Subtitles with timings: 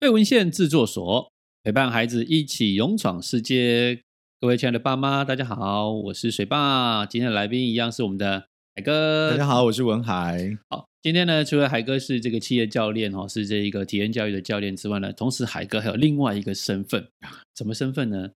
[0.00, 1.30] 贝文献制作所
[1.62, 4.00] 陪伴孩子一起勇闯世界。
[4.40, 7.04] 各位亲爱的爸妈，大家好，我是水爸。
[7.04, 9.32] 今天的来宾一样是我们的海哥。
[9.32, 10.56] 大家好，我是文海。
[10.70, 17.06] 好，今天呢，除了海哥是这个企业教练哦，是这一个体验教育的教练之外呢，同时海哥还有另外一个身份，
[17.54, 18.30] 什么身份呢？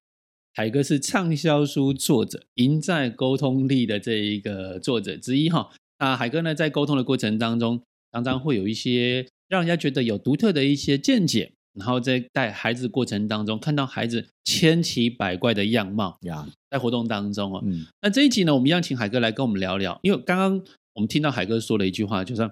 [0.53, 5.71] 海哥是畅销书作者，赢在沟通力的这一个作者之一哈。
[5.99, 11.52] 那海哥呢，在沟通的过程当中，常常会有一些让人家觉得有独特的一些见解。
[11.74, 22.48] 然后在带孩子过程当中，看到孩子千奇百怪的样貌呀，在活动当中哦，嗯，那这一集呢，我们一样请海哥来跟我们聊聊，因为刚刚我们听到海哥说了一句话，就是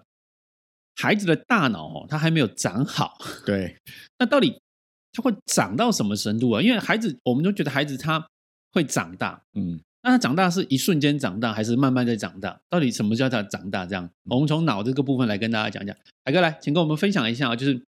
[0.96, 3.16] 孩子的大脑哦，他还没有长好，
[3.46, 3.77] 对，
[4.18, 4.60] 那到底
[5.12, 6.60] 他会长到什么程度啊？
[6.60, 8.27] 因为孩子，我们都觉得孩子他
[8.72, 12.60] 会长大，嗯，那他长大是一瞬间长大，还是慢慢在长大？
[12.68, 13.86] 到底什么叫他长大？
[13.86, 15.96] 这样，我们从脑这个部分来跟大家讲讲。
[16.24, 17.80] 海哥来，请跟我们分享一下，就是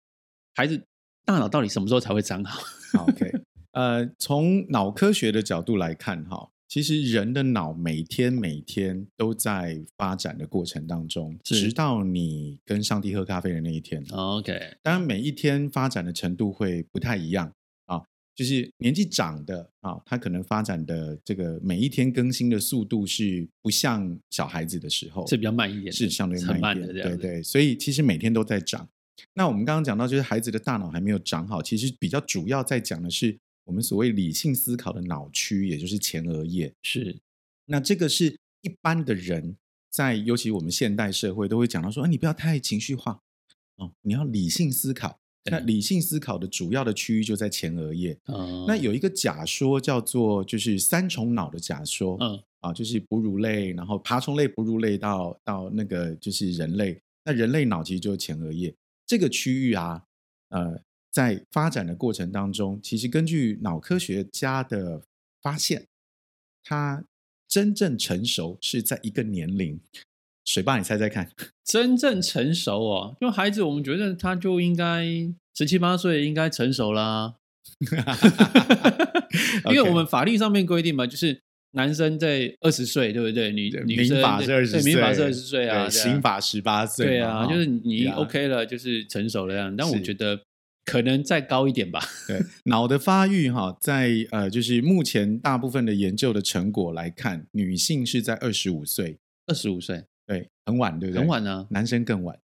[0.55, 0.81] 孩子。
[1.25, 2.61] 大脑到底什么时候才会长好
[3.07, 3.33] ？OK，
[3.73, 14.05] 呃，从脑科学的角度来看，哈，其实人的脑每天每天都在发展的过程当中，直到你跟上帝喝咖啡的那一天。
[14.11, 17.51] OK，当然每一天发展的程度会不太一样
[17.87, 18.03] 啊，
[18.35, 28.87] 就是年纪长的啊，他可能发展的这个每一天更新的速度是不像小孩子的时候，是比较慢一点，是相对慢一点，对对，所以其实每天都在长。
[29.35, 36.73] 那我们刚刚讲到，就是孩子的大脑还没有长好，其实比较主要在讲的是我们所谓理性思考的脑区，也就是前额叶。
[36.83, 37.17] 是，
[37.67, 39.57] 那这个是一般的人
[39.91, 43.21] 在，尤其我们现代社会都会讲到说，哎，你不要太情绪化
[43.77, 45.19] 哦，你要理性思考。
[45.51, 48.19] 那理性思考的主要的区域就在前额叶。
[48.29, 52.17] 嗯，那有一个假说叫做就是三重脑的假说。
[52.19, 58.75] 嗯，啊，就是哺乳类，然后爬虫类、哺乳类到到那个就是人类，那人类脑其实就是前额叶。
[59.07, 60.05] 这个区域啊，
[60.49, 65.03] 呃，在发展的过程当中，其实根据脑科学家的
[65.41, 65.87] 发现，
[66.63, 67.05] 它
[67.49, 69.81] 真正成熟是在一个年龄。
[70.45, 71.31] 水爸，你猜猜看，
[71.65, 75.07] 真正成熟哦，就孩子，我们觉得他就应该
[75.55, 77.37] 十七八岁应该成熟啦，
[79.71, 81.44] 因为我们法律上面规定嘛，就是。
[81.75, 83.51] 男生在二十岁，对不对？
[83.53, 87.07] 女女生民法是二十岁，民法是二十岁啊，刑法十八岁。
[87.07, 89.75] 对啊，就是你 OK 了，就是成熟了样。
[89.77, 90.41] 但我觉得
[90.85, 92.01] 可能再高一点吧。
[92.29, 101.21] 对，脑的发育哈，在呃，就是目前大部分的研究的成果来看，女性是在二十五岁，二十五岁，对，很晚，对不对？
[101.21, 102.39] 很晚啊，男生更晚。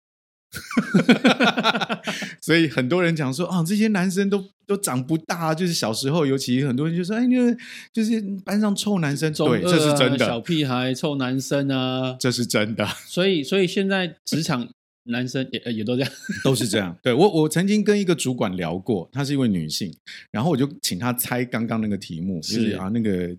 [2.40, 7.56] 所以很多人讲说啊、哦，这些男生都都长不大，就是小时候，尤其很多人就说，哎，那个
[7.92, 12.86] 就是班上臭男生，对，这是真的，小屁孩、臭男生啊，这是真的。
[13.06, 14.66] 所以，所以现在职场
[15.04, 16.96] 男生也也都这样， 都是这样。
[17.02, 19.94] 对，我，我曾经跟一个主管聊过，她是一位女性，
[20.30, 23.36] 然后我就请她猜刚刚那个题目，就是啊，那个。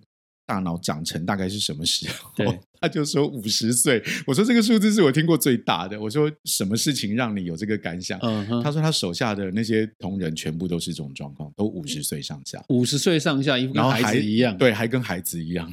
[0.49, 2.31] 大脑长成大概是什么时候？
[2.35, 4.03] 对， 他就说五十岁。
[4.25, 6.01] 我说这个数字是我听过最大的。
[6.01, 8.19] 我说什么事情让你有这个感想？
[8.63, 12.59] 他说他手下的那些同仁全部都是这种状况，都五十岁上下。
[12.69, 15.71] 五十岁上下，跟孩子一样，对，还跟孩子一样。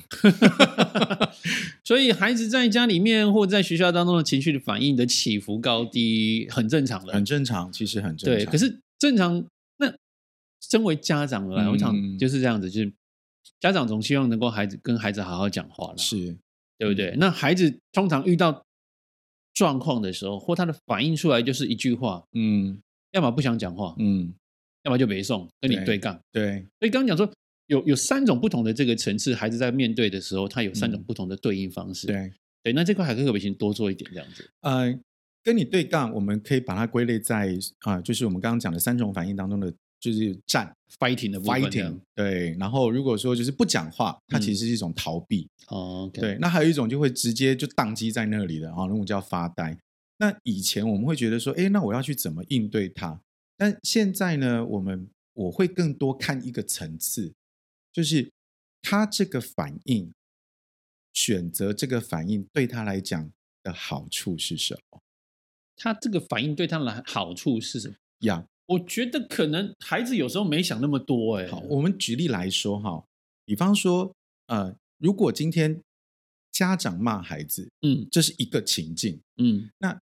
[1.83, 8.45] 所以孩子在家里面或在学校当中的情绪的反应的起伏高低很正常的，很正常，其实很正常。
[8.45, 9.43] 对，可是正常
[9.79, 9.91] 那
[10.61, 12.93] 身为家长来，我想就是这样子，就是。
[13.61, 16.37] 家长总希望能够孩子跟孩子好好讲话了，是
[16.79, 17.15] 对不对？
[17.19, 18.65] 那孩子通常遇到
[19.55, 22.79] 状况的时候，或他的反应出来就是一句话，嗯，
[23.13, 24.35] 要么不想讲话，嗯，
[24.83, 26.45] 要么就没送，跟你对杠，对。
[26.45, 27.33] 对，所以刚刚讲说
[27.67, 32.07] 有有三种不同的这个层次，孩子在面对的时候，他有三种不同的对应方式。
[32.07, 32.33] 嗯、对
[32.65, 34.51] 对，那这块海哥可不可以多做一点这样子？
[34.61, 34.99] 呃，
[35.43, 39.73] 跟你对杠，我们可以把它归类在啊、呃，就是我们刚刚讲的三种反应当中的。
[39.99, 46.11] 就是战 fighting 的 fighting 对，然后如果说就是不讲话，它其实是一种逃避哦。
[46.13, 49.77] 嗯、对，那还有一种就会直接就宕机在那里的啊，那种叫发呆。
[50.19, 53.21] 那以前我们会觉得说，哎，那我要去怎么应对它？
[53.57, 57.35] 但现在呢，我们我会更多看一个层次，
[57.93, 58.31] 就是
[58.83, 60.13] 他这个反应，
[61.13, 63.31] 选择这个反应对他来讲
[63.63, 65.01] 的好处是什么？
[65.75, 67.95] 他这个反应对他的好处是什么？
[68.21, 68.47] 呀。
[68.67, 71.47] 我觉得可能孩子有时候没想那么多哎。
[71.47, 73.05] 好，我们举例来说哈，
[73.45, 74.13] 比方说，
[74.47, 75.83] 呃，如果今天
[76.51, 79.99] 家长骂孩子，嗯，这是一个情境，嗯，那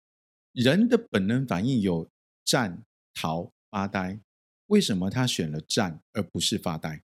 [0.52, 2.08] 人的本能反应有
[2.44, 2.82] 站、
[3.14, 4.20] 逃、发呆，
[4.66, 7.00] 为什么他选了站而不是发呆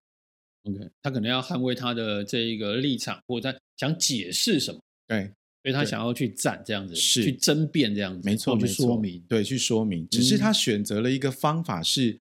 [0.65, 4.81] ？OK，他可能要捍卫他的这一个立场，或者他想解释什么？
[5.07, 5.33] 对。
[5.67, 10.07] 所以他想要去站这样子，是去争辩这样子，没错，去说明，对，去说明。
[10.09, 12.17] 只是他选择了一个方法是，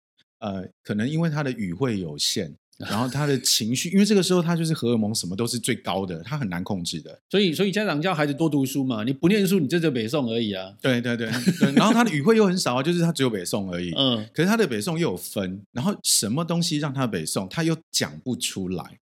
[0.40, 2.54] 呃，可能因为他的语汇有限。
[2.88, 7.20] 然后他的情绪，因为这个时候他就是荷尔蒙什么都是最高的，他很难控制的。
[7.28, 10.74] 所以，所以家长叫孩子多读书嘛，你不念书，你这就北宋而已啊。
[10.80, 11.72] 对对对对。
[11.74, 13.92] 然后他的语汇又很少啊，就是他只有北宋而已。
[13.94, 14.26] 嗯。
[14.32, 18.98] 可是他的北宋又有分，然后什么东西让他北宋，他又讲不出来。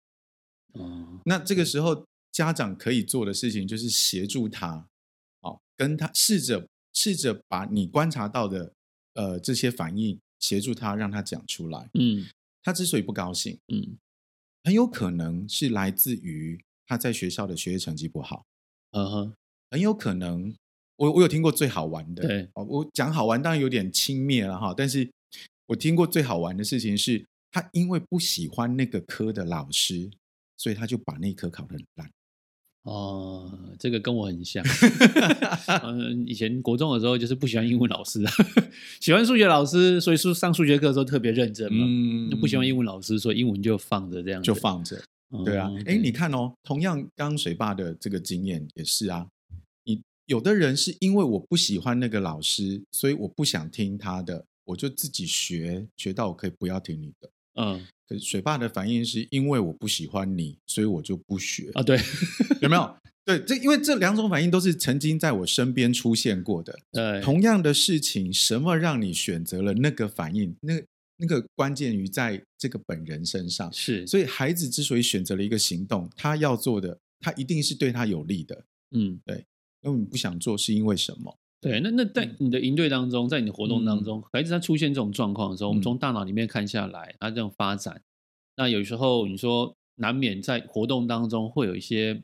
[0.79, 1.19] 嗯。
[1.25, 2.05] 那这个时候
[2.35, 4.85] 家长可以做的事情就是协助他，
[5.39, 8.73] 哦，跟他试着试着把你观察到的
[9.13, 11.89] 呃这些反应协助他，让他讲出来。
[11.93, 12.27] 嗯。
[12.61, 13.95] 他之所以不高兴，嗯，
[14.63, 18.43] 很有可能是来自于他在学校的学业成绩不好，
[18.89, 19.33] 嗯哼，
[19.69, 20.51] 很有可能，
[20.95, 25.07] 我我有听过最好玩的，对，我讲好玩当然有点轻蔑了哈，但是
[25.67, 30.09] 我听过最好玩的事情是，他因为不喜欢那个科的老师，
[30.57, 32.11] 所以他就把那科考得很烂。
[32.85, 34.63] 哦，这个跟我很像。
[35.83, 38.23] 嗯， 以前国中的时候就是不喜欢英文老师，
[39.01, 41.83] 喜欢数学老师，所以说上数学课的时候特别认真嘛。
[41.87, 45.01] 嗯，不喜欢英文老师，所以英文就放着这样，就放着。
[45.43, 49.27] 对啊，哎、嗯，你看哦，同样刚刚水爸的这个经验也是啊。
[49.83, 57.29] 你有的人是因为我不喜欢那个老师，所以我不想听他的，我就自己学，学到我可以不要听你的。
[57.55, 61.81] 嗯，可是水爸的反应是因为我不喜欢你，所以我就不学啊。
[61.81, 61.99] 对，
[62.61, 62.97] 有没有？
[63.25, 66.77] 对，这因为这两种反应都是曾经在我身边出现过的。
[66.91, 70.55] 对，同样的事情，什么让你选择了那个反应？
[70.61, 70.73] 那
[71.17, 73.71] 那个关键于在这个本人身上。
[73.73, 78.65] 是，所以孩子之所以选择了一个行动，他要做的，他一定是对他有利的。
[78.91, 79.43] 嗯，对，
[79.81, 81.35] 因为你不想做，是因为什么？
[81.65, 87.99] 对，那那在你的营队当中，在你的活动当中，嗯、孩子他出现这种状况的时候，我们从大脑里面看下来，他这种发展，
[88.55, 92.21] 那有时候你说难免在活动当中会有一些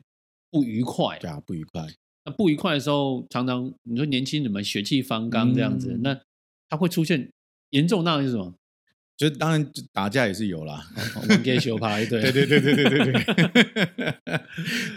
[0.48, 1.84] 不愉快，对啊，不愉快。
[2.24, 6.20] 那不愉快的时候，常常你说年轻人们血气方刚这样子，嗯、那
[6.68, 7.28] 他会出现
[7.70, 8.54] 严重那是什么？
[9.18, 10.88] 就是当然打架也是有啦，
[11.28, 14.22] 玩 gay 球拍，对对对对对对对对，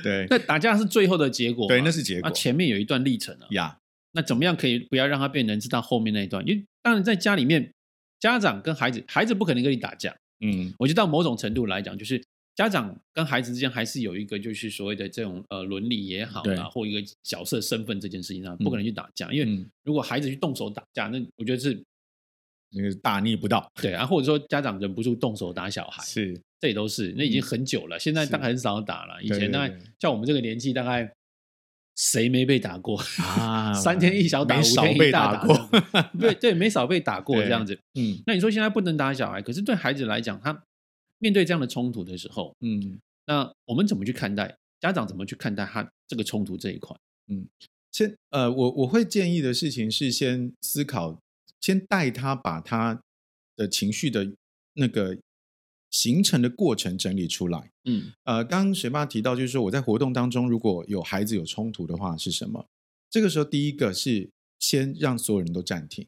[0.03, 0.27] 对。
[0.29, 2.29] 那打架是最后的结果，对，那是结果。
[2.29, 3.79] 那前面有一段历程啊，呀。
[4.15, 6.41] 那怎么样可以不要让他变成知道后面那一段？
[6.47, 7.69] 因为当然在家里面，
[8.17, 10.15] 家长跟孩子，孩子不可能跟你打架。
[10.39, 12.23] 嗯，我觉得到某种程度来讲，就是
[12.55, 19.29] 家长跟孩子之间还是有一个就是所谓的这种呃伦理也好啊，或一个角色身份这件事情上，不可能去打架。
[19.33, 21.83] 因为如果孩子去动手打架，那我觉得是
[22.71, 23.69] 那个大逆不道。
[23.81, 27.13] 对啊，或者说家长忍不住动手打小孩，是这也都是。
[27.17, 29.21] 那已经很久了，现在大概很少打了。
[29.21, 31.13] 以前大概像我们这个年纪，大概。
[31.95, 33.73] 谁没被打过啊？
[33.73, 35.69] 三天一小打，五天一大打过。
[36.19, 37.79] 对对，没少被打过 这样子。
[37.93, 40.63] 嗯，那你说现在不能打小孩，可是对孩子来讲，他
[41.19, 44.55] 面对这样的冲突的时候，嗯，那我们怎么去看待？
[44.81, 46.95] 家长怎么去看待他这个冲突这一块？
[47.29, 47.47] 嗯，
[47.91, 51.19] 先呃，我我会建议的事情是先思考，
[51.61, 53.01] 先带他把他
[53.55, 54.33] 的情绪的
[54.73, 55.17] 那个。
[55.95, 62.67] 形成的过程整理出来，嗯，呃，刚刚水爸提到，就是说我在活动当中，如果有孩子有冲突的话，是什么？
[63.09, 66.05] 这个时候，第一个是先让所有人都暂停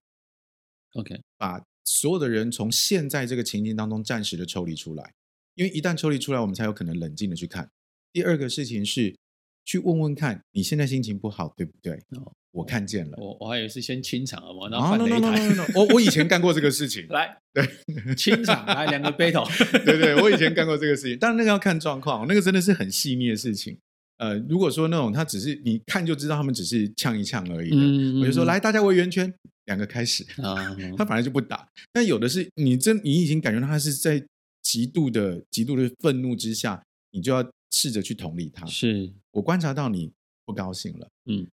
[0.96, 5.14] ，OK，把所有的人从现在这个情境当中暂时的抽离出来，
[5.56, 7.72] 因为一旦抽离出来，我们才有可能冷静的去看。
[8.12, 9.16] 第二个事情是
[9.64, 11.94] 去问问看你现在心情不好，对不对？
[12.18, 15.72] 哦我看见了，我我还以为是先清场了嘛，然后换擂台。
[15.76, 19.48] 我我以前干过这个事情，来，对，清场来两个 battle，
[19.86, 23.78] 对对，我以前干过这个事情，但那个要看状况，那个真的是很细腻的事情。
[24.18, 29.32] 呃，如果说那种他只是你看就知道他们只是呛一呛而已，我就说来大家围圆圈，
[29.66, 31.68] 两个开始啊， 他反而就不打。
[31.94, 34.26] 但有的是你真你已经感觉到他是在
[34.64, 38.66] 极度的极度的愤怒之下，你就要试着去同理他。
[38.66, 40.12] 是我观察到你
[40.44, 41.46] 不高兴了，嗯。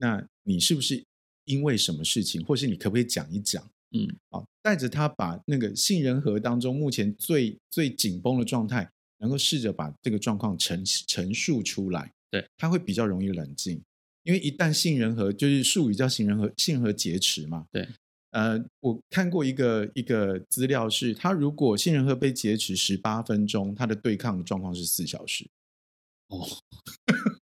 [0.00, 1.04] 那你是不是
[1.44, 3.62] 因为什么事情，或是你可不可以讲一讲？
[3.90, 12.10] 嗯，啊，带着他把那个杏仁核当中目前最最紧绷的状态，能够试着把这个状况陈陈述出来。
[12.30, 13.82] 对，他会比较容易冷静，
[14.22, 17.66] 因为一旦杏仁核就是术语叫杏仁核，杏仁核劫持嘛。
[17.70, 17.86] 对，
[18.30, 25.46] 呃，我看过一个一个资料是，他如果杏仁核被劫持十八分钟，他的对抗状况是四小时。
[26.28, 26.46] 哦。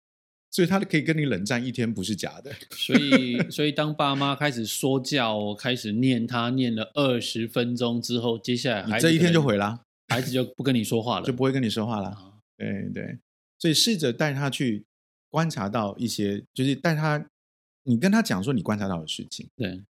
[0.55, 2.55] 所以他可以跟你冷战一天，不是假的。
[2.71, 12.11] 所以， 所以当爸妈开始说教，开始念他，念了二十分钟之后，接下来孩子这一天就毁了，孩子就不跟你说话了，就不会跟你说话了。
[12.11, 13.19] 哦、对对，
[13.59, 14.85] 所以试着带他去
[15.29, 17.29] 观察到一些，就是带他，
[17.83, 19.49] 你跟他讲说你观察到的事情。
[19.57, 19.83] 对，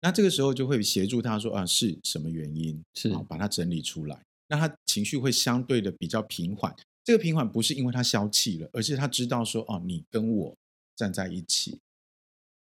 [0.00, 2.82] 那这个时候就会协助他说啊，是什么原因？
[2.94, 4.18] 是把它整理出来，
[4.48, 6.74] 那他情绪会相对的比较平缓。
[7.06, 10.52] 这个平缓不是因为他消气了，而是他知道说哦，你跟我
[10.96, 11.78] 站在一起，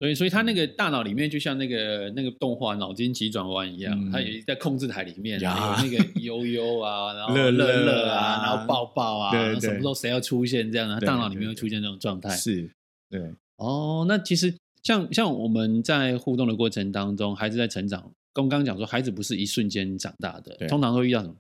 [0.01, 9.31] 所以，所以他那个大脑里面就像那个那个动画脑筋急转弯一样，他也在控制台里面，有那个 悠悠啊，然后乐乐啊，然后抱抱啊，
[9.61, 12.29] 什么时候谁要出现这样的，大脑里面会出现这种状态。
[12.31, 12.69] 是，
[13.09, 13.33] 对。
[13.59, 21.37] 哦，那其实像像我们在互动的过程当中，孩子在成长，刚刚讲说，孩子不是一瞬间长大的，通常会遇到什么？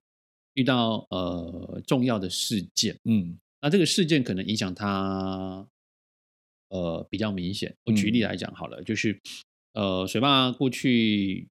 [0.54, 5.66] 遇到呃重要的事件，嗯，那这个事件可能影响他，
[6.68, 7.75] 呃比较明显。
[7.85, 9.18] 我举例来讲好了，嗯、就是
[9.73, 11.49] 呃水爸过去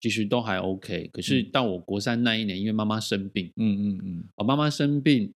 [0.00, 5.32] 其实都还 OK，可是到我国三那一年，因为妈妈生病，嗯嗯嗯，我妈妈生病，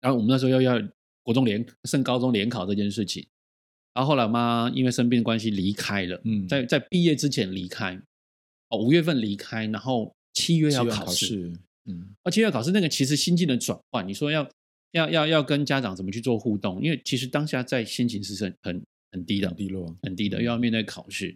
[0.00, 0.88] 然后我们那时候要要
[1.22, 3.26] 国中联升高中联考这件事情，
[3.92, 8.00] 然后后来我妈因为生病的关系离开了，嗯，在在毕业之前离开，
[8.68, 11.52] 哦五月份离开，然后七月要考试。
[11.86, 14.48] 嗯，而且要考试那个其实心境的转换，你说要
[14.92, 16.82] 要要要跟家长怎么去做互动？
[16.82, 18.82] 因为其实当下在心情是很很
[19.12, 21.34] 很低的，很低落，很低的，又要面对考试。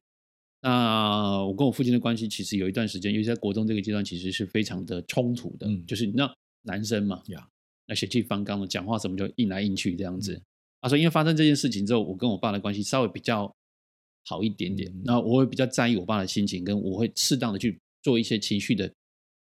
[0.61, 5.67] 那我跟我父亲的关系其实有一段时间，尤其在国中这个阶段，其实是非常的冲突的。
[5.67, 7.47] 嗯，就是你知道男生嘛，呀，
[7.87, 10.41] 那血气方刚的，讲话什么就硬来硬去这样子。
[10.81, 13.55] 他说，因为发生这件事情之后，我跟我爸的关系稍微比较
[14.27, 14.91] 好一点点。
[15.05, 18.91] 那我会比较在意我爸的心情，跟我会适当的去做一些情绪的。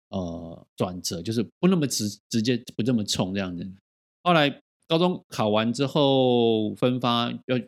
[0.10, 3.68] 呃，转折就是不那么直直接，不这么冲这样子。
[4.24, 7.60] 后来高中考完之后分发要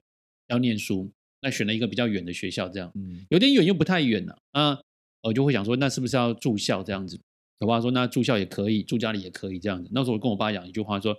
[0.47, 2.91] 要念书，那选了一个比较远的学校，这样，
[3.29, 4.79] 有点远又不太远了啊。
[5.23, 7.19] 我就会想说，那是不是要住校这样子？
[7.59, 9.87] 我爸说，那住校也可以，住家里也可以这样子。
[9.93, 11.15] 那时候我跟我爸讲一句话说，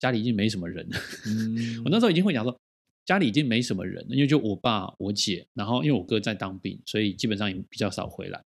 [0.00, 0.96] 家里已经没什么人了。
[1.26, 2.58] 嗯、 我那时候已经会讲说，
[3.04, 8.42] 家里已经没什么人了，因为就我爸、我姐，然后因为我哥在当兵，所以基本上也比较少回来。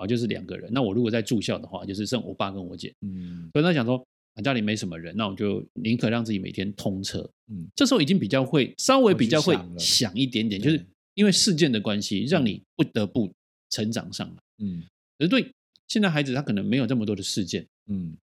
[0.00, 0.70] 啊，就是两个人。
[0.72, 2.92] 那我如果在住校的话，就是剩我爸跟我姐。
[3.02, 4.02] 嗯，所以他想说，
[4.42, 7.28] 家里没什么人，那我就宁可让自己每天通车。
[7.48, 10.82] 嗯，这时候已经比较会，稍微比较会想一点点，就是
[11.14, 13.30] 因为事件的关系，让你不得不
[13.68, 14.42] 成长上来。
[14.64, 14.82] 嗯，
[15.18, 15.52] 可是对
[15.88, 17.66] 现在孩子，他可能没有这么多的事件。
[17.88, 18.16] 嗯，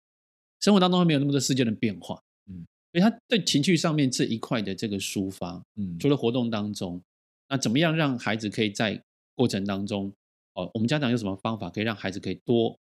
[0.61, 2.23] 生活当中还没有那么多事件的变化。
[2.49, 7.03] 嗯，所以他在情绪上面这一块的这个抒发，嗯，除了活动当中，
[7.49, 9.03] 那怎么样让孩子可以在
[9.35, 10.11] 过程当中？
[10.57, 12.79] 哦，我们家长有什么方法可以让孩子可以多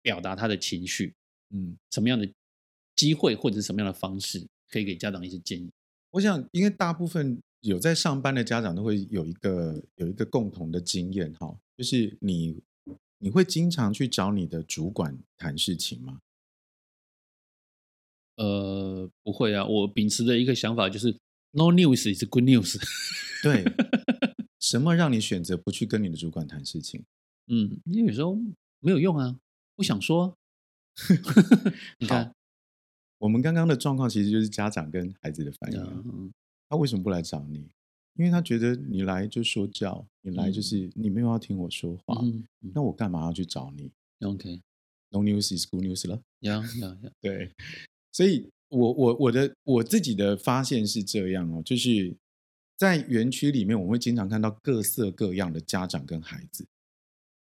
[0.00, 1.12] 表达他的情绪？
[1.50, 2.32] 嗯，什么样的
[2.94, 5.68] 机会或者是什么样的方式可以给家长一些建议？
[6.12, 12.62] 我想，因为大部分有在上班的家长都会有一个有一个共同的经验哈，就是你
[13.18, 16.20] 你会经常去找你的主管谈事情吗？
[18.36, 21.10] 呃，不会啊，我秉持的一个想法就是
[21.50, 22.78] “No news is good news”。
[23.42, 23.64] 对。
[24.70, 27.02] 什么让你选择不去跟你的主管谈事情？
[27.48, 28.36] 嗯，因为有时候
[28.78, 29.36] 没有用啊，
[29.74, 30.36] 不想说。
[31.98, 32.32] 你看，
[33.18, 35.80] 我们刚刚的状况其实就是家长跟孩子的反应。
[35.80, 36.32] 嗯、
[36.68, 37.68] 他为什么不来找你？
[38.14, 42.22] 因为他觉得你来就说教，你来就是你没有要听我说话。
[42.72, 46.22] 那我干嘛要去找你？OK，No news is good news 了。
[46.42, 47.10] 呀呀呀！
[47.20, 47.50] 对，
[48.12, 52.16] 所以我我我的我自己的发现是这样哦，就是。
[52.80, 56.64] 在园区里面，我们会经常看到各色各样的家长跟孩子。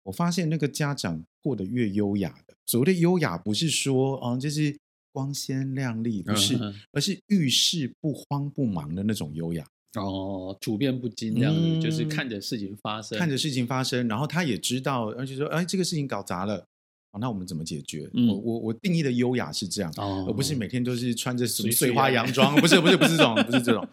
[0.02, 4.76] 我发现那个家长过得越优雅的，所谓的优雅，不是说啊，就是
[5.12, 6.58] 光鲜亮丽，不是，
[6.92, 9.64] 而是遇事不慌不忙的那种优雅。
[9.94, 16.66] 哦，处变不惊这样子，嗯、就是看着事情发生，看着事情发生，然后他也知道，而且说，哎，这个事情搞砸了，
[17.12, 18.10] 好，那我们怎么解决？
[18.16, 23.88] 嗯、我我我定义的优雅是这样，哦、而不是每天都是穿着什么碎花洋装，不是不是不是这种，不是这种。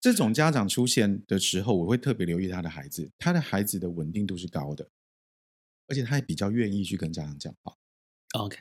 [0.00, 4.88] 这种家长出现的时候，我会特别留意他的孩子，他的孩子的稳定度是高的，
[5.86, 7.74] 而且他也比较愿意去跟家长讲话。
[8.34, 8.58] OK，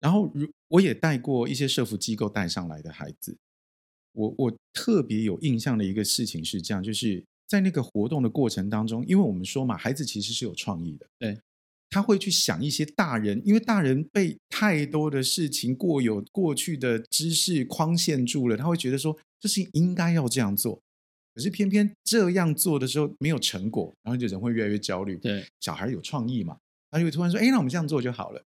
[0.00, 3.36] 然后如我也带过一些社福机构带上来的孩子，
[4.12, 11.38] 我我特别有印象的一个事情是这样，就是在那个活动的过程当中，因为我们说嘛，孩子其实是有创意的，对。
[11.90, 20.80] 他会去想一些大人，因为大人被太多的事情过有过去的知识框限住了，他会觉得说这事情应该要这样做，
[21.34, 25.18] 可是偏偏这样做的时候没有成果，然后就人会越来越焦虑。
[25.18, 26.56] 对，小孩有创意嘛，
[26.90, 28.42] 他就会突然说：“哎，那我们这样做就好了。”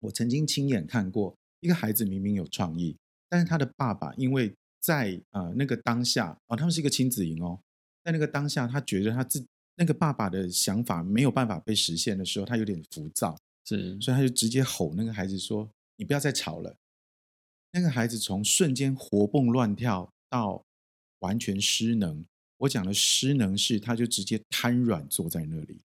[0.00, 2.96] 我曾经亲眼看过一个孩子明明有创意，
[3.28, 4.50] 但是他的爸爸因为
[4.80, 7.60] 在呃那个当下啊、哦，他们是一个亲子营哦，
[8.02, 9.44] 在那个当下，他觉得他自
[9.76, 13.36] 那个爸爸的想法没有办法被实现的时候，他有点浮躁，
[13.66, 16.74] 是，所以他就直接吼那个孩子说：“你不要再吵了。”
[17.72, 20.64] 那个孩子从瞬间活蹦乱跳到
[21.20, 22.24] 完全失能，
[22.58, 25.80] 我讲的失能是，他就直接瘫软坐在那里。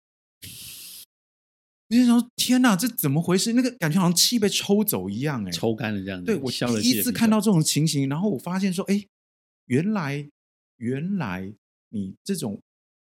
[1.91, 3.55] 我就想说：“天哪，这怎么回事？
[3.55, 6.51] 那个感觉好像气被抽走一样，哎，抽干了这样子。”对，我
[6.83, 9.07] 第一次看到这种情形，然后我发现说：“哎，
[9.67, 10.29] 原来，
[10.77, 11.55] 原来。”
[11.91, 12.61] 你这种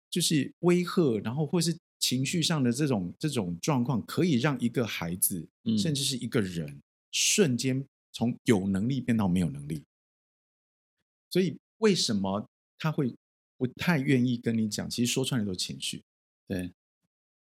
[0.10, 9.84] 就是威吓，然后或是情绪上的这种这种状况，可以让一个孩子，嗯、甚至是一个人，瞬间从有能力变到没有能力。
[11.30, 12.48] 所以为什么
[12.80, 13.14] 他会
[13.58, 14.90] 不太愿意跟你讲？
[14.90, 16.02] 其实说穿了都是情绪。
[16.48, 16.72] 对，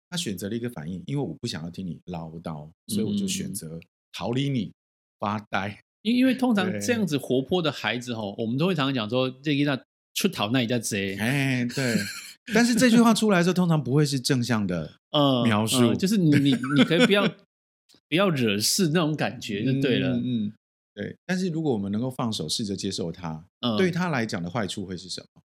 [0.09, 3.79] 他选择了一个反应，因为我不想要听你唠叨，所以我就选择
[4.12, 4.73] 逃离你，
[5.19, 5.83] 发呆。
[6.02, 9.81] 因因为通常这样子活泼的孩子吼，我们都会常常讲说，这一那
[10.14, 11.17] 出逃那一家贼。
[11.17, 11.97] 哎，对。
[12.52, 17.29] 但是这句话出来的时候，通常不会是正向的呃 描述，呃、就是你你你可以不要
[18.09, 20.17] 不要惹事那种感觉就对了。
[20.17, 20.52] 嗯，嗯，
[20.95, 21.17] 对。
[21.27, 25.43] 但是如果我们能够放手，试着接受他，嗯、对他来讲的坏处会是什么？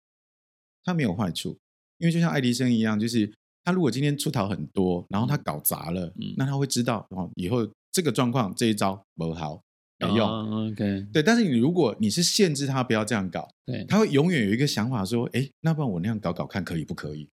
[0.85, 1.59] 他没有坏处，
[1.99, 3.33] 因为就像爱迪生一样，就是
[3.65, 9.61] 他如果今天出逃很多，然后他搞砸了，嗯、那他会知道哦，以后这个状况这一招不好。
[10.03, 17.29] 没用、oh,，OK，对，但是你如果你是限制他不要这样搞，对，他会永远有一个想法说，哎，那不然我那样搞搞看可以不可以？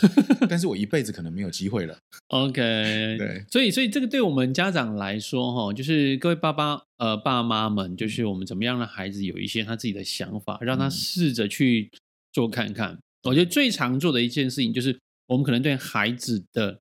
[0.48, 1.98] 但是我一辈子可能没有机会了。
[2.28, 2.52] OK，
[3.18, 11.90] 对，所以所以这个对我们家长来说，哈，就是各位爸爸呃爸妈们，就是我们怎么样让孩子有一些他自己的想法，让他试着去
[12.32, 12.92] 做看看。
[12.92, 16.80] 嗯、我觉得最常做的一件事情，就是我们可能对孩子的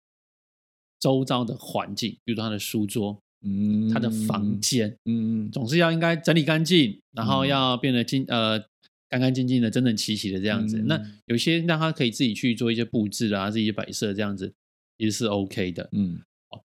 [1.00, 3.20] 周遭的环境，比如说他的书桌。
[3.44, 8.64] 嗯，他的房间，嗯，总是要应该整理干净，然后要变得精呃
[9.12, 10.80] 干干净净的、整整齐齐的这样子。
[10.80, 14.52] 嗯、那有些让他可以自己去做一些布置啊，自己摆设这样子，
[14.98, 15.88] 也是 OK 的。
[15.92, 16.20] 嗯，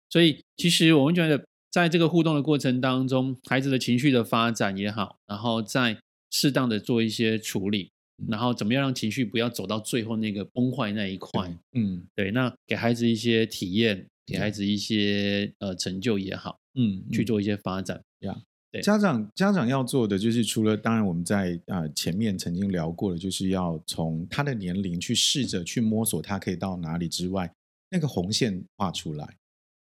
[0.09, 5.99] 所以其实我们觉得，在这个互动的过程当中，孩子的情绪的发展也好，然后再
[6.31, 7.91] 适当的做一些处理，
[8.29, 11.53] 然后怎么样让情绪不要走到最后那个崩坏那一块。
[11.73, 14.07] 嗯，对，那给孩子一些体验。
[14.29, 18.37] 给孩子一些呃成就也好，嗯，去做一些发展呀。
[18.77, 27.51] 对，家长家长要做的就是，除了当然我们在啊、呃、前面曾经聊过的，就是要从他的年龄去试着去摸索他可以到哪里之外，
[27.91, 29.37] 那个红线画出来。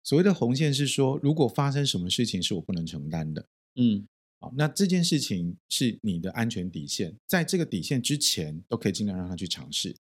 [0.02, 4.06] 所谓的红线是说，如果发生什么事情是我不能承担的，嗯，
[4.38, 9.96] 好，那这件事情是你的安全底线，在这个底线之前，都可以尽量让他去尝试。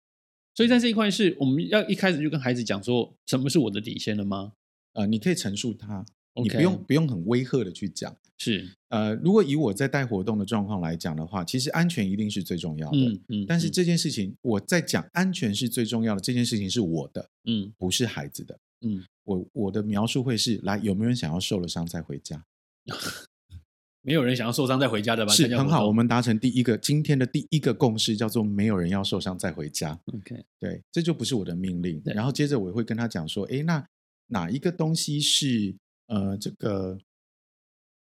[0.54, 4.52] 所以在这一块是我们要一开始就跟孩子讲说什么是我的底线了吗？
[4.94, 6.04] 呃，你可以陈述他.
[6.40, 8.14] 你不用不用很威吓的去讲。
[8.38, 12.98] 是，呃，如果以我在带活动的状况来讲的话，其实安全一定是最重要的。
[12.98, 13.46] 嗯嗯。
[13.46, 19.04] 但是这件事情我在讲安全是最重要的，这件事情是我的，嗯，不是孩子的，嗯。
[19.24, 22.44] 我我的描述会是：来，有没有人想要受了伤再回家？
[24.04, 25.32] 没有人想要受伤再回家的吧？
[25.32, 29.96] 是很好，我们达成第一个今天的第一个共识，叫做没有人要受伤再回家。
[30.12, 32.02] OK，对，这就不是我的命令。
[32.06, 33.86] 然后接着我会跟他讲说，诶，那
[34.26, 35.76] 哪一个东西是
[36.12, 36.98] 呃这个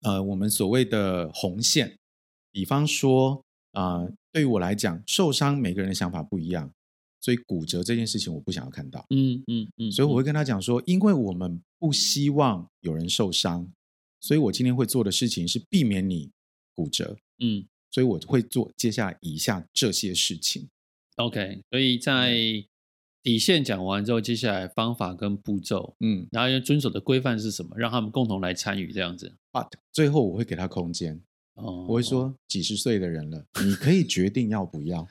[0.02, 1.98] 呃我们所谓的红线？
[2.52, 6.72] 比方说啊、呃，对于我来讲，受伤每个人的想法不一样，
[7.22, 9.06] 所以骨折这件事情我不想要看到。
[9.10, 13.72] 嗯嗯嗯，嗯嗯，所以我会跟他讲说，因为我们不希望有人受伤。
[14.24, 16.30] 所以我今天会做的事情是避免你
[16.76, 20.70] 骨折，嗯，所以我会做接下来以下这些事情。
[21.16, 22.38] OK，所以在
[23.24, 29.34] 底线讲完之后，接下来方法跟步骤，嗯，然后要遵守的规范是什么，让他们共同来参与这样子。
[29.52, 31.22] But 最后我会给他空间，
[31.56, 35.08] 哦，我会说几十岁的人了，你可以决定要不要，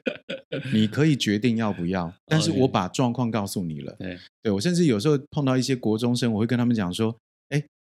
[0.72, 3.94] 你可以决定要不要，但是我把状况告诉你了。
[3.98, 7.16] 对，对我甚至有时候碰到一些国中生，我会跟他们讲说。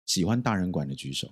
[0.06, 1.30] 喜欢大人管的举手，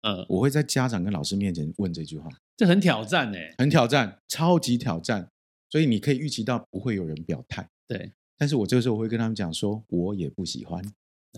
[0.00, 5.28] 嗯，我会在家长跟老师面前问这句话，这很挑战哎，很挑战，超级挑战，
[5.70, 10.82] 所以你可以预期到不会有人表态，对，但是我这个时候我会跟他们讲说，我也不喜欢，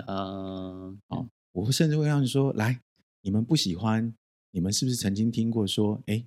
[0.07, 2.81] 嗯，好，我会甚至会让你说，来，
[3.23, 4.15] 你们不喜欢，
[4.53, 6.25] 你们是不是曾经听过说，哎，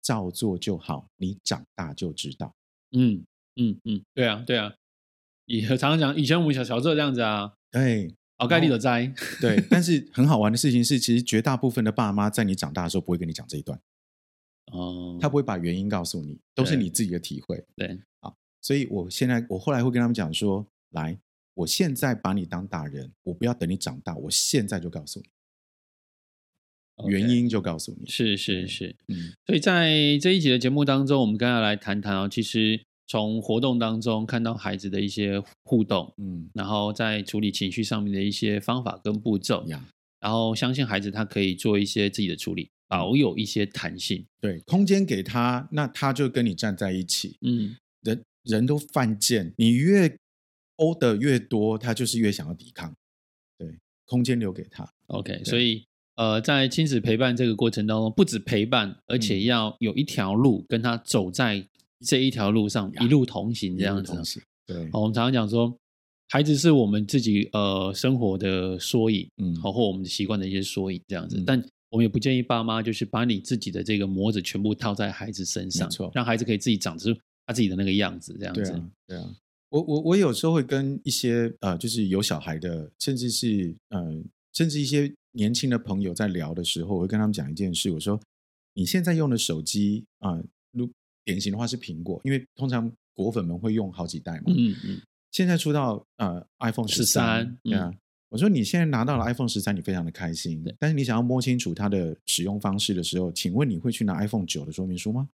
[0.00, 2.54] 照做就好，你长大就知道，
[2.92, 3.24] 嗯
[3.56, 4.74] 嗯嗯，对啊对啊，
[5.46, 8.14] 以常常讲，以前我们小小时候这样子啊，对。
[8.38, 13.80] 好概率的灾，对，但是 很好玩的事情是，其实绝大部分的爸妈在你长大的时候不会跟你讲这一段，
[14.72, 21.18] 哦，他不会把原因告诉你，都是你自己的体会，对，好，所以我现在我后来会跟他们讲说，来，
[21.54, 25.26] 我现在把你当大人，我不要等你长大，我现在就告诉你.
[27.08, 32.80] 原因就告诉你，是是是，嗯，所以在这一集的节目当中，我们刚才来谈谈哦，其实。
[33.08, 39.84] 从活动当中看到孩子的一些互动，嗯，然后在处理情绪上面的一些方法跟步骤，呀。
[40.18, 50.14] 然后相信孩子他可以做一些自己的处理，保有一些弹性，对，空间给他，那他就跟你站在一起，嗯，人人都犯贱，你越
[50.76, 52.94] 欧的越多，他就是越想要抵抗，
[53.56, 55.82] 对，空间留给他，OK，所以
[56.16, 61.66] 呃，在亲子陪伴这个过程当中，不止陪伴，而且要有一条路跟他走在。
[62.04, 64.12] 这一条路上一路同行这样子。
[64.66, 65.72] 对，我们常常讲说，
[66.30, 71.38] 孩子是我们自己呃生活的缩影，嗯，好或我们习惯的一些缩影这样子。
[71.38, 78.62] 嗯、但我们也不建议爸妈就是把你自己的这个模子全部套在孩子身上，让孩子可以自己长出他自己的那个样子这样子。
[78.62, 79.36] 对啊，对啊。
[79.68, 84.22] 我我我有时候会跟一些呃，就是有小孩的，甚至是呃，
[84.54, 88.18] 甚至一些年轻的朋友在聊的时候，我会跟他们讲一件事，我说
[88.72, 90.92] 你现在用的手机啊，如、呃、
[91.26, 95.00] 典型的话是苹果，因为通常果粉们会用好几代嘛，嗯嗯。
[95.30, 97.90] 现在出到呃 iPhone 十三，对啊，
[98.32, 105.28] 我说你现在拿到了 iPhone 十三，你非常的开心，但是你想要摸清楚它的使用方式的时候，请问你会去拿 iPhone 九的说明书吗？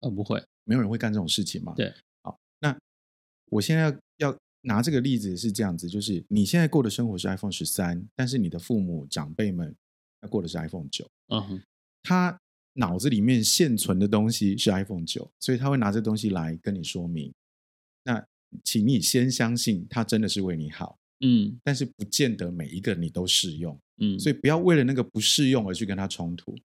[0.00, 1.74] 呃，不会，没有人会干这种事情嘛。
[1.76, 1.92] 对。
[2.22, 2.74] 好，那
[3.50, 3.82] 我现在
[4.16, 9.76] 要要拿这个例子是这样子，就是你现在过的生活是 iPhone 十三，但是你的父母长辈们
[10.22, 11.62] 他过的是 iPhone 九，嗯哼，
[12.02, 12.40] 他
[12.72, 17.30] 脑子里面现存的东西是 iPhone 九，所以他会拿这东西来跟你说明。
[18.04, 18.24] 那
[18.64, 26.56] 请你先相信他真的是为你好，嗯，但是不见得每一个你都适用，嗯，所以不要为了那个不适用而去跟他冲突。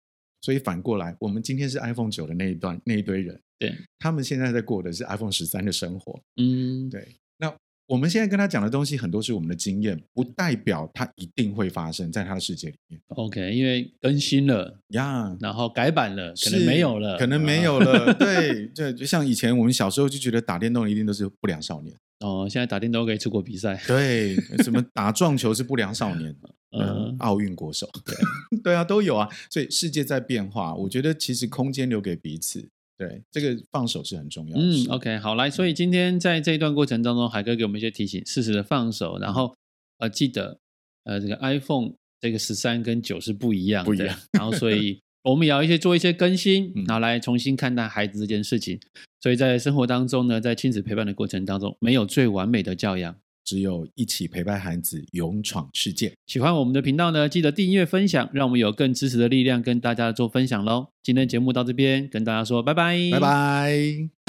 [0.41, 3.41] 所以反过来，我们今天是 iPhone 九的那一段那一堆人。
[3.59, 6.21] 对，他们现在在过的是 iPhone 十三的生活。
[6.37, 7.15] 嗯，对。
[7.39, 7.55] 那
[7.87, 13.01] 我们现在跟他讲的东西很多是我们的经验，不代表他一定会发生在他的世界里面。
[13.09, 18.13] OK，因为更新了呀，然后改版了，可能没有了，可能没有了。
[18.19, 21.95] 对，对，就像以前我们小时候就觉得打电动一定都是不良少年。
[22.23, 23.81] 哦，现在打电动可以出国比赛。
[23.87, 26.35] 对，什么打撞球是不良少年，
[26.79, 27.89] 嗯，奥运国手。
[28.05, 28.15] 对，
[28.65, 29.29] 对啊，都有啊。
[29.51, 32.67] 所以世界在变化，我觉得其实空间留给彼此。
[32.97, 34.63] 对，这个放手是很重要的。
[34.63, 39.55] 嗯，OK，好，来，所以今天在这一段过程当中，海哥给我们一些提醒，适时的放手，然后
[39.99, 40.59] 呃，记得
[41.05, 44.17] 呃，这个 iPhone 这个十三跟九是不一样的，不一样。
[44.33, 48.79] 然后，所以我们也要一些做一些更新，然后来重新看待孩子这件事情。
[49.21, 53.15] 所以在生活当中呢，在亲子陪伴的过程当中，没有最完美的教养。
[53.45, 56.13] 只有一起陪伴孩子勇闯世界。
[56.29, 60.87] 喜欢我们的频道呢，记得订阅分享，让我们有更支持的力量跟大家做分享喽。
[61.03, 64.22] 今天节目到这边，跟大家说拜拜，拜拜。